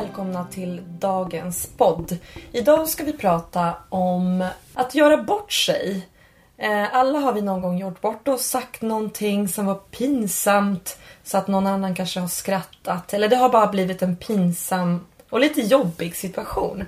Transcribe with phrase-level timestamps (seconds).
[0.00, 2.16] välkomna till dagens podd.
[2.52, 6.08] Idag ska vi prata om att göra bort sig.
[6.56, 11.38] Eh, alla har vi någon gång gjort bort oss, sagt någonting som var pinsamt så
[11.38, 15.60] att någon annan kanske har skrattat eller det har bara blivit en pinsam och lite
[15.60, 16.84] jobbig situation.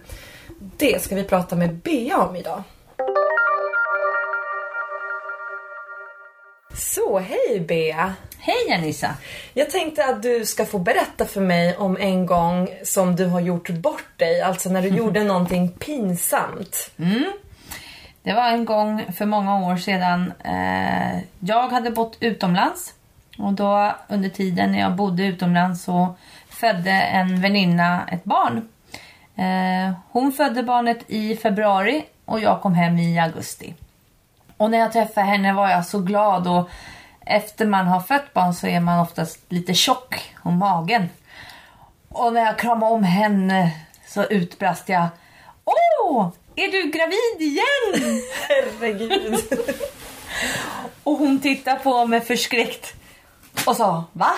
[0.76, 2.62] Det ska vi prata med Bea om idag.
[6.74, 8.14] Så, hej Bea!
[8.48, 9.14] Hej Anissa!
[9.54, 13.40] Jag tänkte att du ska få berätta för mig om en gång som du har
[13.40, 16.90] gjort bort dig, alltså när du gjorde någonting pinsamt.
[18.22, 20.32] Det var en gång för många år sedan.
[20.44, 22.94] Eh, jag hade bott utomlands.
[23.38, 26.14] Och då under tiden när jag bodde utomlands så
[26.50, 28.68] födde en väninna ett barn.
[29.36, 33.74] Eh, hon födde barnet i februari och jag kom hem i augusti.
[34.56, 36.70] Och när jag träffade henne var jag så glad och
[37.28, 41.08] efter man har fött barn så är man oftast lite tjock om magen.
[42.08, 43.70] Och när jag kramade om henne
[44.06, 45.08] så utbrast jag
[45.64, 48.22] Åh, är du gravid igen?
[48.48, 49.40] Herregud.
[51.04, 52.94] Och hon tittade på mig förskräckt
[53.66, 54.32] och sa Va?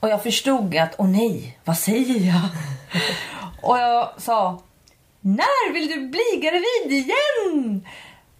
[0.00, 2.40] Och jag förstod att åh nej, vad säger jag?
[3.62, 4.62] Och jag sa
[5.20, 7.86] När vill du bli gravid igen?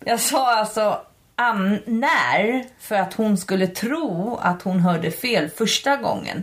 [0.05, 1.01] Jag sa alltså
[1.37, 2.65] an, när?
[2.79, 6.43] För att hon skulle tro att hon hörde fel första gången.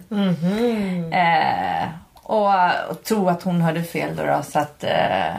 [1.14, 5.36] Eh, och, och tro att hon hörde fel då, då så att eh,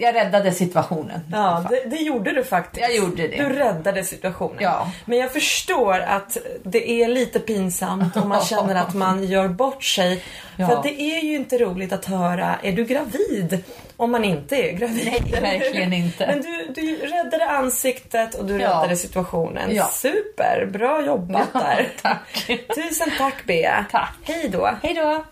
[0.00, 1.20] jag räddade situationen.
[1.32, 2.80] Ja, det, det gjorde du faktiskt.
[2.88, 3.36] Jag gjorde det.
[3.36, 4.58] Du räddade situationen.
[4.60, 4.90] Ja.
[5.04, 9.84] Men jag förstår att det är lite pinsamt om man känner att man gör bort
[9.84, 10.22] sig.
[10.56, 10.68] Ja.
[10.68, 13.64] För det är ju inte roligt att höra, är du gravid?
[13.96, 15.22] Om man inte är gravid.
[15.42, 16.26] Nej, verkligen inte.
[16.26, 18.68] Men du, du räddade ansiktet och du Ja.
[18.68, 19.74] räddade situationen.
[19.74, 19.86] Ja.
[19.92, 21.88] Super, bra jobbat där.
[22.02, 22.46] tack.
[22.74, 23.84] Tusen tack Bea.
[23.90, 24.14] Tack.
[24.22, 24.70] Hej då.
[24.82, 25.24] Hej då!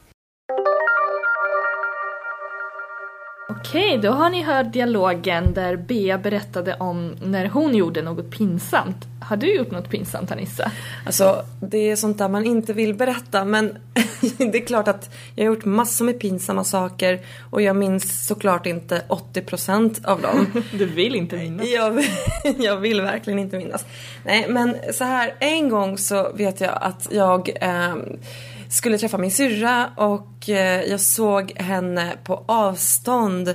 [3.50, 8.96] Okej, då har ni hört dialogen där Bea berättade om när hon gjorde något pinsamt.
[9.20, 10.72] Har du gjort något pinsamt Anissa?
[11.06, 13.78] Alltså, det är sånt där man inte vill berätta men
[14.38, 17.20] det är klart att jag har gjort massor med pinsamma saker
[17.50, 20.62] och jag minns såklart inte 80% av dem.
[20.72, 21.68] Du vill inte minnas.
[21.68, 22.04] jag,
[22.58, 23.86] jag vill verkligen inte minnas.
[24.24, 28.18] Nej, men så här, en gång så vet jag att jag ehm,
[28.68, 33.54] skulle träffa min syrra och eh, jag såg henne på avstånd.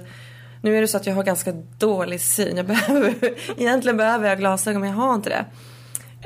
[0.61, 2.57] Nu är det så att jag har ganska dålig syn.
[2.57, 3.13] Jag behöver,
[3.57, 5.45] egentligen behöver jag glasögon men jag har inte det.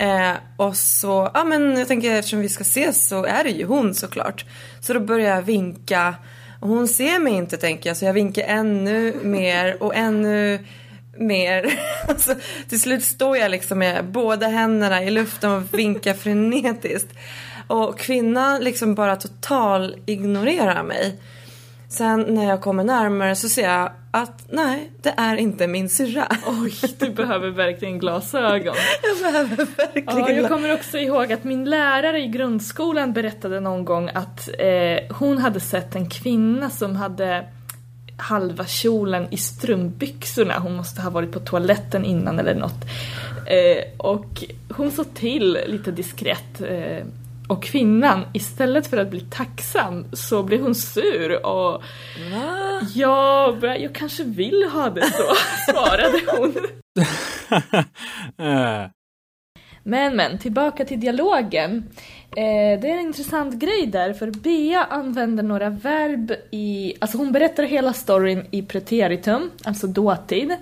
[0.03, 3.65] Eh, och så, ja men jag tänker eftersom vi ska ses så är det ju
[3.65, 4.45] hon såklart.
[4.79, 6.15] Så då börjar jag vinka.
[6.59, 10.59] Och hon ser mig inte tänker jag så jag vinkar ännu mer och ännu
[11.17, 11.79] mer.
[12.07, 12.35] Alltså,
[12.69, 17.09] till slut står jag liksom med båda händerna i luften och vinkar frenetiskt.
[17.67, 21.19] Och kvinnan liksom bara total ignorerar mig.
[21.89, 26.28] Sen när jag kommer närmare så ser jag att nej, det är inte min syrra.
[26.45, 28.75] Oj, du behöver verkligen glasögon.
[29.03, 33.85] Jag behöver verkligen Ja, jag kommer också ihåg att min lärare i grundskolan berättade någon
[33.85, 37.45] gång att eh, hon hade sett en kvinna som hade
[38.17, 40.59] halva kjolen i strumpbyxorna.
[40.59, 42.85] Hon måste ha varit på toaletten innan eller något.
[43.45, 46.61] Eh, och hon såg till lite diskret.
[46.61, 47.05] Eh,
[47.47, 51.84] och kvinnan, istället för att bli tacksam så blev hon sur och
[52.96, 55.35] Ja, jag kanske vill ha det så,
[55.72, 56.56] svarade hon.
[59.84, 61.90] Men men, tillbaka till dialogen.
[62.30, 66.94] Eh, det är en intressant grej där, för Bea använder några verb i...
[67.00, 70.56] Alltså hon berättar hela storyn i preteritum, alltså dåtid.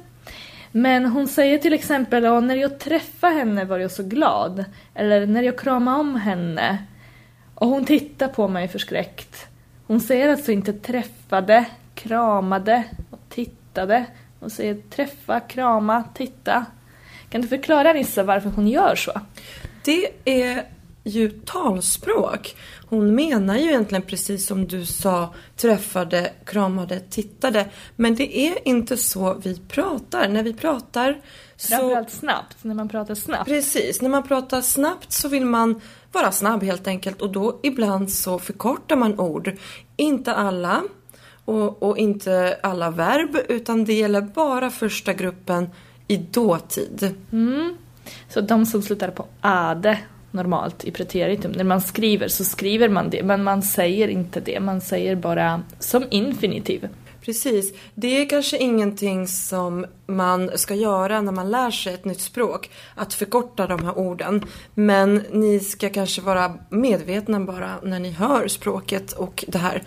[0.78, 4.66] Men hon säger till exempel att när jag träffade henne var jag så glad.
[4.94, 6.78] Eller när jag kramade om henne.
[7.56, 9.48] Och hon tittar på mig förskräckt.
[9.88, 14.06] Hon säger alltså inte träffade, kramade och tittade.
[14.40, 16.66] Hon säger träffa, krama, titta.
[17.30, 19.22] Kan du förklara Nissa varför hon gör så?
[19.84, 20.64] Det är
[21.06, 22.56] ju talspråk.
[22.88, 27.70] Hon menar ju egentligen precis som du sa, träffade, kramade, tittade.
[27.96, 30.28] Men det är inte så vi pratar.
[30.28, 31.22] När vi pratar
[31.56, 31.68] så...
[31.68, 33.50] Framförallt snabbt, när man pratar snabbt.
[33.50, 35.82] Precis, när man pratar snabbt så vill man
[36.12, 39.58] vara snabb helt enkelt och då ibland så förkortar man ord.
[39.96, 40.84] Inte alla
[41.46, 45.70] och, och inte alla verb utan det gäller bara första gruppen
[46.08, 47.16] i dåtid.
[48.30, 50.00] Så de som slutar på ade
[50.36, 54.60] normalt i preteritum, när man skriver så skriver man det, men man säger inte det,
[54.60, 56.88] man säger bara som infinitiv.
[57.26, 57.74] Precis.
[57.96, 62.70] Det är kanske ingenting som man ska göra när man lär sig ett nytt språk.
[62.96, 64.46] Att förkorta de här orden.
[64.74, 69.84] Men ni ska kanske vara medvetna bara när ni hör språket och det här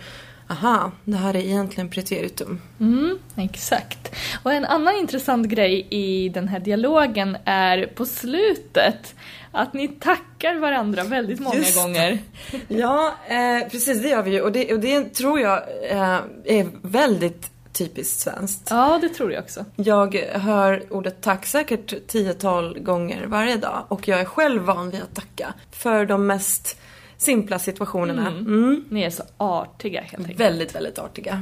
[0.49, 2.61] aha, det här är egentligen preteritum.
[2.79, 4.15] Mm, exakt.
[4.43, 9.15] Och en annan intressant grej i den här dialogen är på slutet
[9.51, 12.19] att ni tackar varandra väldigt många Just gånger.
[12.67, 15.57] Ja, eh, precis det gör vi ju och det, och det tror jag
[15.89, 18.67] eh, är väldigt typiskt svenskt.
[18.69, 19.65] Ja, det tror jag också.
[19.75, 25.01] Jag hör ordet tack säkert tiotal gånger varje dag och jag är själv van vid
[25.01, 26.79] att tacka för de mest
[27.19, 28.27] simpla situationerna.
[28.27, 28.85] Mm.
[28.89, 30.39] Ni är så artiga helt enkelt.
[30.39, 31.41] Väldigt, väldigt artiga.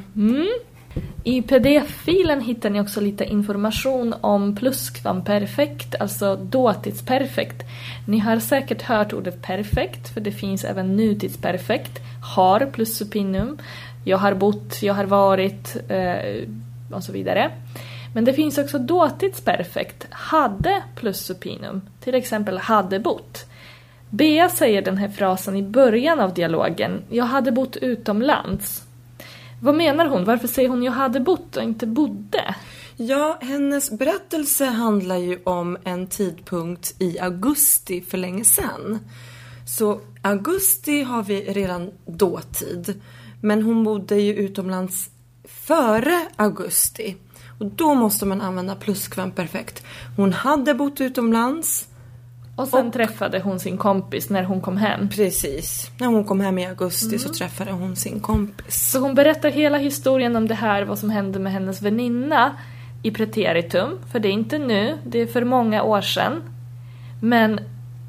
[1.24, 7.64] I pdf-filen hittar ni också lite information om plusskvamperfekt, alltså dåtidsperfekt.
[8.08, 12.00] Ni har säkert hört ordet perfekt, för det finns även nutidsperfekt.
[12.36, 13.58] Har plus supinum.
[14.06, 16.48] Jag har bott, jag har varit eh,
[16.92, 17.52] och så vidare.
[18.14, 21.82] Men det finns också dåtidsperfekt, hade plus supinum.
[22.00, 23.46] Till exempel hade bott.
[24.10, 27.02] Bea säger den här frasen i början av dialogen.
[27.10, 28.84] Jag hade bott utomlands.
[29.62, 30.26] Vad menar hon?
[30.26, 32.56] Varför säger hon jag hade bott och inte bodde?
[32.96, 39.00] Ja, hennes berättelse handlar ju om en tidpunkt i augusti för länge sedan.
[39.68, 43.02] Så augusti har vi redan dåtid.
[43.42, 45.10] Men hon bodde ju utomlands
[45.44, 47.16] före augusti.
[47.60, 49.84] Och då måste man använda pluskvamperfekt.
[50.18, 51.88] Hon hade bott utomlands.
[52.58, 55.10] Och sen träffade hon sin kompis när hon kom hem.
[55.10, 55.92] Precis.
[55.98, 58.92] När hon kom hem i augusti så träffade hon sin kompis.
[58.92, 62.58] Så hon berättar hela historien om det här, vad som hände med hennes väninna
[63.04, 64.00] i preteritum.
[64.12, 66.44] För det är inte nu, det är för många år sedan.
[67.22, 67.60] Men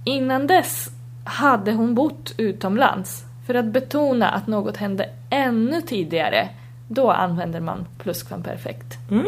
[0.05, 0.91] innan dess
[1.25, 3.25] hade hon bott utomlands.
[3.47, 6.49] För att betona att något hände ännu tidigare,
[6.89, 8.99] då använder man plusskvamperfekt.
[9.11, 9.27] Mm.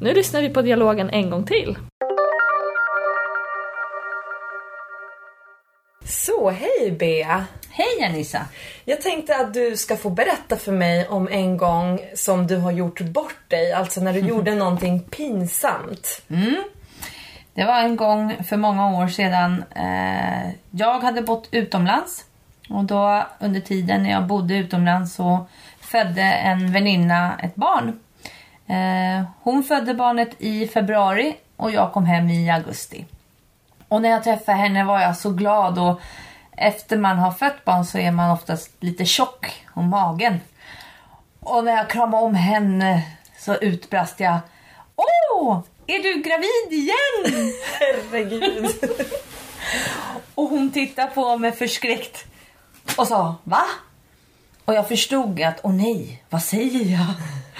[0.00, 1.76] Nu lyssnar vi på dialogen en gång till.
[6.10, 7.44] Så, hej Bea!
[7.70, 8.46] Hej Anissa!
[8.84, 12.72] Jag tänkte att du ska få berätta för mig om en gång som du har
[12.72, 16.22] gjort bort dig, alltså när du gjorde någonting pinsamt.
[17.54, 19.64] Det var en gång för många år sedan.
[19.74, 22.24] Eh, jag hade bott utomlands.
[22.70, 25.46] Och då under tiden när jag bodde utomlands så
[25.80, 28.00] födde en väninna ett barn.
[28.66, 33.04] Eh, hon födde barnet i februari och jag kom hem i augusti.
[33.90, 36.00] Och när jag träffade henne var jag så glad och
[36.56, 40.40] efter man har fött barn så är man oftast lite tjock om magen.
[41.40, 43.02] Och när jag kramade om henne
[43.38, 44.38] så utbrast jag
[44.96, 47.52] Åh, är du gravid igen?
[47.80, 48.70] Herregud.
[50.34, 52.24] Och hon tittade på mig förskräckt
[52.96, 53.62] och sa va?
[54.64, 57.06] Och jag förstod att åh nej, vad säger jag?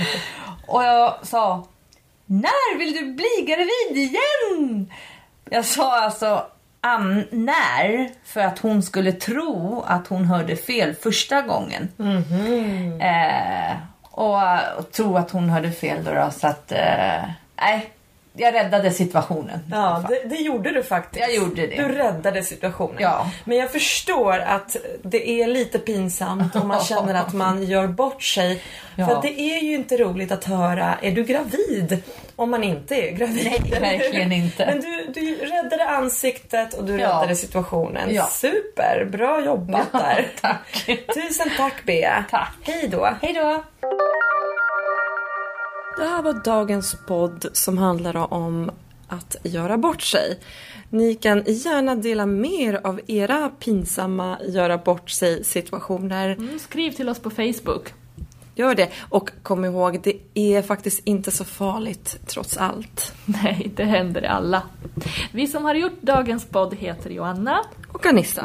[0.66, 1.66] Och jag sa
[2.26, 4.90] när vill du bli gravid igen?
[5.50, 6.46] Jag sa alltså
[6.80, 11.88] an, när för att hon skulle tro att hon hörde fel första gången.
[13.00, 17.22] Eh, och, och tro att hon hörde fel då, då så att eh,
[17.56, 17.90] nej,
[18.32, 19.58] jag räddade situationen.
[19.70, 21.20] Ja, det, det gjorde du faktiskt.
[21.20, 21.76] Jag gjorde det.
[21.76, 22.96] Du räddade situationen.
[22.98, 23.30] Ja.
[23.44, 28.22] Men jag förstår att det är lite pinsamt om man känner att man gör bort
[28.22, 28.62] sig.
[28.96, 29.06] Ja.
[29.06, 32.02] För det är ju inte roligt att höra, är du gravid?
[32.40, 33.44] Om man inte är gravid.
[33.70, 34.66] Nej, verkligen inte.
[34.66, 37.08] Men du, du räddade ansiktet och du Ja.
[37.08, 38.14] räddade situationen.
[38.14, 38.26] Ja.
[38.26, 40.32] Super, bra jobbat Ja, där.
[40.40, 40.86] tack.
[41.14, 42.24] Tusen tack Bea.
[42.30, 42.56] Tack.
[42.62, 43.08] Hej då.
[43.22, 43.64] Hej då!
[45.98, 48.70] Det här var dagens podd som handlar om
[49.08, 50.38] att göra bort sig.
[50.90, 56.30] Ni kan gärna dela mer av era pinsamma göra bort sig situationer.
[56.30, 57.92] Mm, skriv till oss på Facebook.
[58.60, 58.88] Gör det.
[59.08, 63.14] Och kom ihåg, det är faktiskt inte så farligt trots allt.
[63.24, 64.62] Nej, det händer alla.
[65.32, 67.60] Vi som har gjort dagens podd heter Joanna.
[67.92, 68.44] Och Anissa.